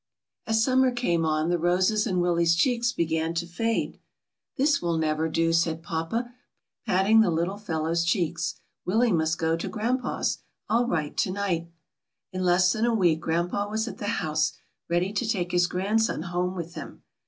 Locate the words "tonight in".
11.17-12.43